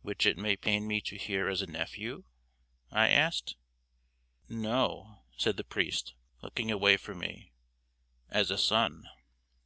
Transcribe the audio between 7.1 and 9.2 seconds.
me, "as a son."